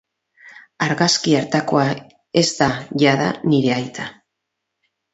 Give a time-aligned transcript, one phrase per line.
[0.85, 1.85] Argazki hartakoa
[2.43, 2.73] ez da
[3.05, 4.11] jada nire aita.